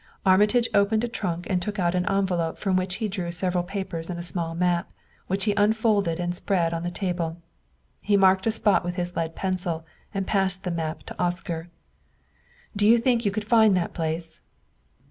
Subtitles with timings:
[0.25, 4.09] Armitage opened a trunk and took out an envelope from which he drew several papers
[4.09, 4.91] and a small map,
[5.27, 7.37] which he unfolded and spread on the table.
[8.01, 11.67] He marked a spot with his lead pencil and passed the map to Oscar.
[12.75, 14.41] "Do you think you could find that place?"